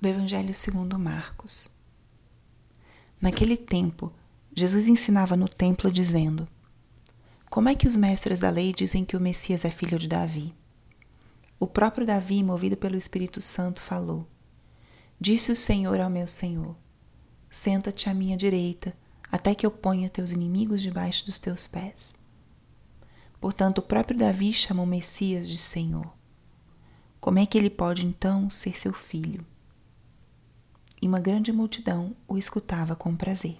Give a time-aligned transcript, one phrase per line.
[0.00, 1.68] do Evangelho segundo Marcos.
[3.20, 4.10] Naquele tempo,
[4.56, 6.48] Jesus ensinava no templo dizendo:
[7.50, 10.54] Como é que os mestres da lei dizem que o Messias é filho de Davi?
[11.58, 14.26] O próprio Davi, movido pelo Espírito Santo, falou:
[15.20, 16.74] Disse o Senhor ao meu Senhor:
[17.50, 18.96] Senta-te à minha direita,
[19.30, 22.16] até que eu ponha teus inimigos debaixo dos teus pés.
[23.38, 26.10] Portanto, o próprio Davi chamou Messias de Senhor.
[27.20, 29.44] Como é que ele pode então ser seu filho?
[31.00, 33.58] E uma grande multidão o escutava com prazer.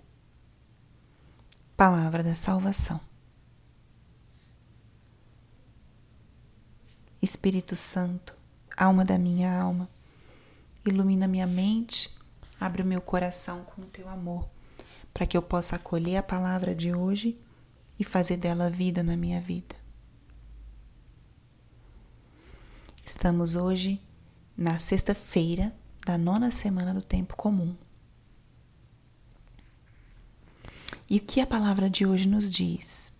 [1.77, 3.01] Palavra da Salvação.
[7.23, 8.35] Espírito Santo,
[8.77, 9.89] alma da minha alma,
[10.87, 12.15] ilumina minha mente,
[12.59, 14.49] abre o meu coração com o teu amor,
[15.13, 17.39] para que eu possa acolher a palavra de hoje
[17.99, 19.77] e fazer dela vida na minha vida.
[23.05, 24.01] Estamos hoje
[24.57, 27.77] na sexta-feira da nona semana do tempo comum.
[31.09, 33.13] E o que a palavra de hoje nos diz?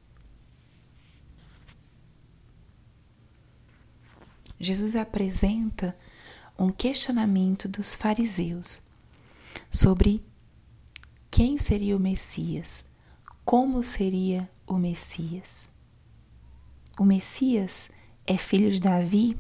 [4.59, 5.97] Jesus apresenta
[6.59, 8.83] um questionamento dos fariseus
[9.71, 10.23] sobre
[11.31, 12.85] quem seria o Messias,
[13.45, 15.71] como seria o Messias.
[16.99, 17.91] O Messias
[18.27, 19.37] é filho de Davi?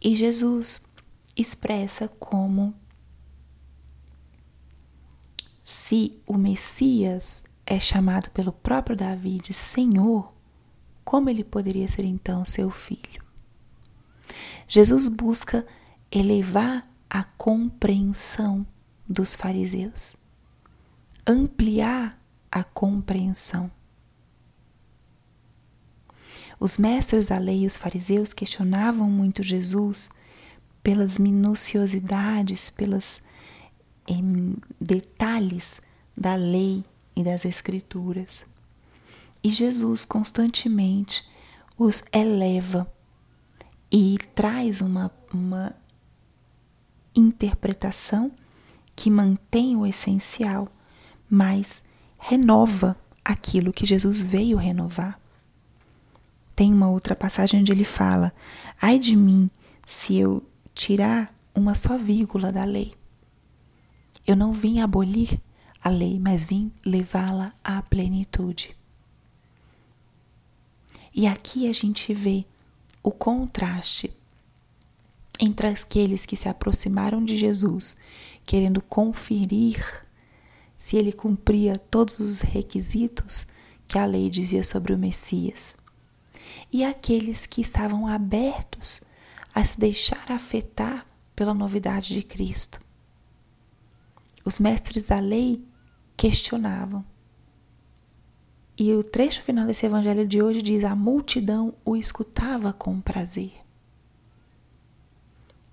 [0.00, 0.86] E Jesus
[1.36, 2.74] expressa como
[5.62, 10.32] se o Messias é chamado pelo próprio Davi de Senhor,
[11.04, 13.22] como ele poderia ser então seu filho?
[14.66, 15.66] Jesus busca
[16.10, 18.66] elevar a compreensão
[19.08, 20.16] dos fariseus
[21.28, 22.18] ampliar
[22.50, 23.70] a compreensão.
[26.58, 30.10] Os mestres da lei e os fariseus questionavam muito Jesus
[30.82, 33.22] pelas minuciosidades, pelos
[34.06, 35.80] em, detalhes
[36.16, 36.84] da lei
[37.14, 38.44] e das escrituras.
[39.42, 41.24] E Jesus constantemente
[41.76, 42.92] os eleva
[43.90, 45.74] e traz uma, uma
[47.14, 48.32] interpretação
[48.96, 50.68] que mantém o essencial
[51.28, 51.82] mas
[52.18, 55.20] renova aquilo que Jesus veio renovar.
[56.58, 58.34] Tem uma outra passagem onde ele fala:
[58.82, 59.48] Ai de mim
[59.86, 60.42] se eu
[60.74, 62.94] tirar uma só vírgula da lei.
[64.26, 65.40] Eu não vim abolir
[65.80, 68.76] a lei, mas vim levá-la à plenitude.
[71.14, 72.44] E aqui a gente vê
[73.04, 74.12] o contraste
[75.38, 77.96] entre aqueles que se aproximaram de Jesus,
[78.44, 80.04] querendo conferir
[80.76, 83.46] se ele cumpria todos os requisitos
[83.86, 85.76] que a lei dizia sobre o Messias,
[86.72, 89.02] e aqueles que estavam abertos
[89.54, 92.80] a se deixar afetar pela novidade de Cristo.
[94.44, 95.64] Os mestres da lei
[96.16, 97.04] questionavam.
[98.76, 103.52] E o trecho final desse evangelho de hoje diz: a multidão o escutava com prazer.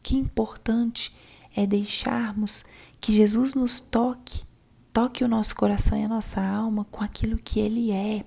[0.02, 1.16] Que importante
[1.56, 2.66] é deixarmos
[3.00, 4.44] que Jesus nos toque
[4.96, 8.24] toque o nosso coração e a nossa alma com aquilo que Ele é.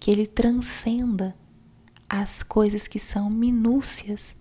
[0.00, 1.36] Que Ele transcenda
[2.08, 4.36] as coisas que são minúcias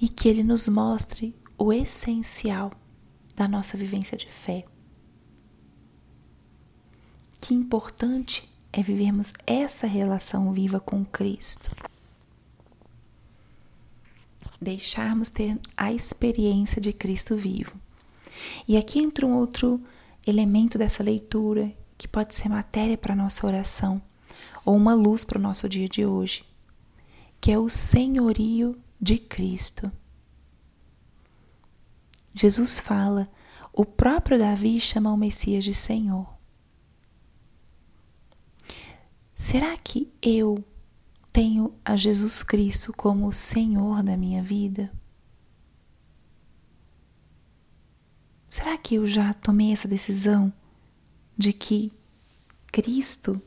[0.00, 2.72] e que Ele nos mostre o essencial
[3.36, 4.64] da nossa vivência de fé.
[7.40, 11.74] Que importante é vivermos essa relação viva com Cristo.
[14.60, 17.74] Deixarmos ter a experiência de Cristo vivo.
[18.66, 19.80] E aqui entra um outro
[20.26, 24.00] elemento dessa leitura que pode ser matéria para nossa oração
[24.64, 26.44] ou uma luz para o nosso dia de hoje,
[27.40, 29.90] que é o senhorio de Cristo.
[32.34, 33.28] Jesus fala,
[33.72, 36.26] o próprio Davi chama o Messias de Senhor.
[39.34, 40.64] Será que eu
[41.32, 44.92] tenho a Jesus Cristo como o Senhor da minha vida?
[48.46, 50.52] Será que eu já tomei essa decisão
[51.36, 51.90] de que
[52.66, 53.40] Cristo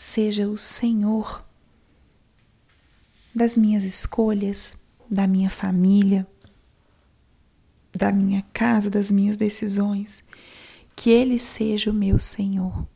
[0.00, 1.44] seja o Senhor
[3.34, 4.78] das minhas escolhas,
[5.10, 6.26] da minha família,
[7.92, 10.24] da minha casa, das minhas decisões?
[10.96, 12.88] Que Ele seja o meu Senhor.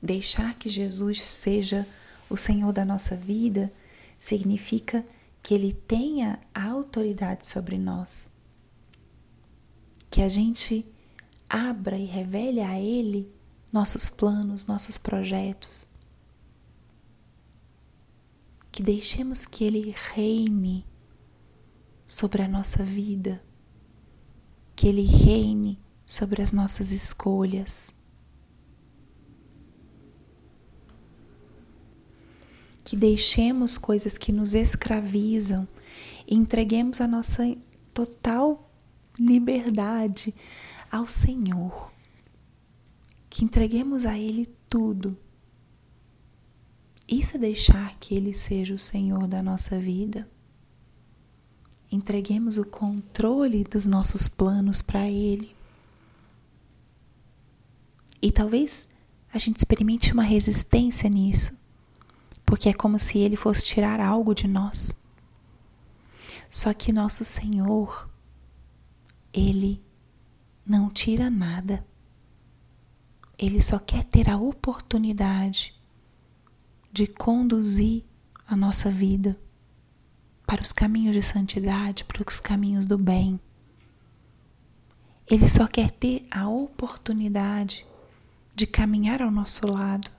[0.00, 1.84] Deixar que Jesus seja
[2.30, 3.72] o Senhor da nossa vida
[4.16, 5.04] significa
[5.42, 8.30] que Ele tenha autoridade sobre nós,
[10.08, 10.86] que a gente
[11.52, 13.30] abra e revele a Ele
[13.70, 15.86] nossos planos, nossos projetos,
[18.70, 20.86] que deixemos que Ele reine
[22.08, 23.44] sobre a nossa vida,
[24.74, 27.92] que Ele reine sobre as nossas escolhas.
[32.82, 35.66] Que deixemos coisas que nos escravizam.
[36.26, 37.56] E entreguemos a nossa
[37.94, 38.70] total
[39.18, 40.34] liberdade
[40.92, 41.90] ao Senhor.
[43.30, 45.16] Que entreguemos a Ele tudo.
[47.08, 50.28] Isso é deixar que Ele seja o Senhor da nossa vida.
[51.90, 55.56] Entreguemos o controle dos nossos planos para Ele.
[58.20, 58.86] E talvez
[59.32, 61.58] a gente experimente uma resistência nisso,
[62.44, 64.92] porque é como se Ele fosse tirar algo de nós.
[66.48, 68.08] Só que nosso Senhor,
[69.32, 69.82] Ele
[70.64, 71.86] não tira nada.
[73.38, 75.74] Ele só quer ter a oportunidade
[76.92, 78.04] de conduzir
[78.46, 79.38] a nossa vida
[80.46, 83.40] para os caminhos de santidade, para os caminhos do bem.
[85.26, 87.86] Ele só quer ter a oportunidade
[88.54, 90.10] de caminhar ao nosso lado.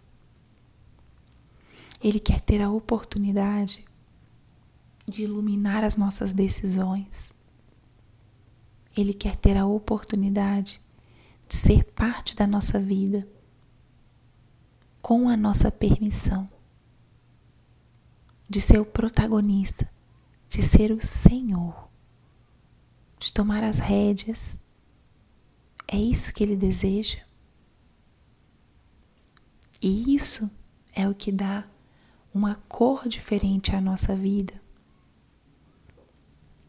[2.03, 3.85] Ele quer ter a oportunidade
[5.07, 7.31] de iluminar as nossas decisões.
[8.95, 10.79] Ele quer ter a oportunidade
[11.47, 13.27] de ser parte da nossa vida
[15.01, 16.49] com a nossa permissão,
[18.49, 19.91] de ser o protagonista,
[20.47, 21.89] de ser o Senhor,
[23.19, 24.59] de tomar as rédeas.
[25.87, 27.19] É isso que ele deseja.
[29.81, 30.49] E isso
[30.95, 31.67] é o que dá
[32.33, 34.62] uma cor diferente à nossa vida.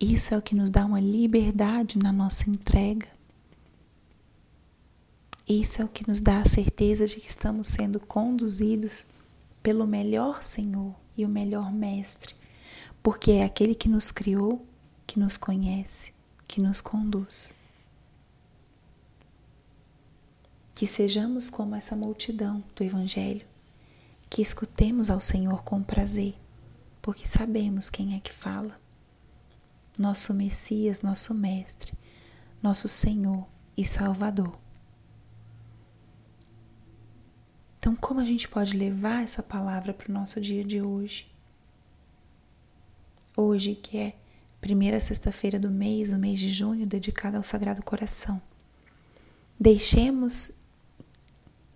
[0.05, 3.09] Isso é o que nos dá uma liberdade na nossa entrega.
[5.49, 9.07] Isso é o que nos dá a certeza de que estamos sendo conduzidos
[9.63, 12.37] pelo melhor Senhor e o melhor Mestre,
[13.03, 14.67] porque é aquele que nos criou,
[15.07, 16.13] que nos conhece,
[16.47, 17.55] que nos conduz.
[20.75, 23.47] Que sejamos como essa multidão do Evangelho,
[24.29, 26.35] que escutemos ao Senhor com prazer,
[27.01, 28.84] porque sabemos quem é que fala.
[29.99, 31.93] Nosso Messias, nosso Mestre,
[32.63, 33.47] nosso Senhor
[33.77, 34.59] e Salvador.
[37.85, 41.31] Então, como a gente pode levar essa palavra para o nosso dia de hoje?
[43.37, 44.17] Hoje, que é
[44.59, 48.41] primeira sexta-feira do mês, o mês de junho, dedicado ao Sagrado Coração.
[49.61, 50.61] Deixemos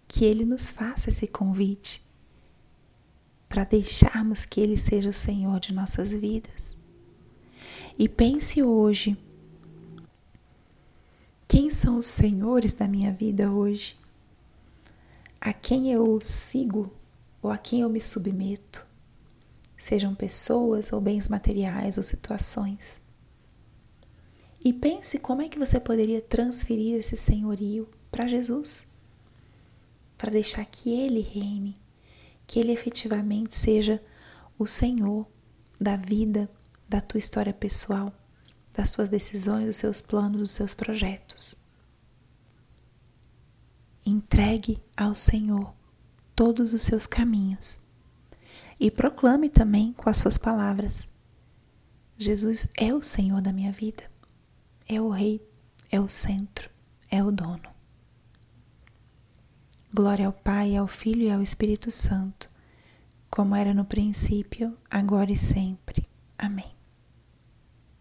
[0.08, 2.02] que Ele nos faça esse convite
[3.46, 6.77] para deixarmos que Ele seja o Senhor de nossas vidas.
[7.98, 9.16] E pense hoje:
[11.48, 13.96] quem são os senhores da minha vida hoje?
[15.40, 16.92] A quem eu sigo
[17.42, 18.86] ou a quem eu me submeto?
[19.76, 23.00] Sejam pessoas ou bens materiais ou situações.
[24.64, 28.86] E pense como é que você poderia transferir esse senhorio para Jesus
[30.16, 31.80] para deixar que Ele reine,
[32.44, 34.02] que Ele efetivamente seja
[34.58, 35.24] o Senhor
[35.80, 36.50] da vida,
[36.88, 38.12] da tua história pessoal,
[38.73, 41.56] das tuas decisões, dos seus planos, dos seus projetos.
[44.06, 45.75] Entregue ao Senhor
[46.35, 47.87] todos os seus caminhos
[48.80, 51.11] e proclame também com as suas palavras:
[52.16, 54.11] Jesus é o Senhor da minha vida,
[54.88, 55.47] é o Rei,
[55.90, 56.71] é o centro,
[57.11, 57.68] é o dono.
[59.92, 62.50] Glória ao Pai, ao Filho e ao Espírito Santo,
[63.30, 66.07] como era no princípio, agora e sempre.
[66.38, 66.77] Amém.